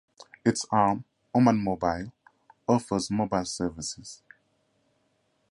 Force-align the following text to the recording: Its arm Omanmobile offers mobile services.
Its 0.43 0.65
arm 0.71 1.03
Omanmobile 1.35 2.11
offers 2.67 3.11
mobile 3.11 3.45
services. 3.45 4.23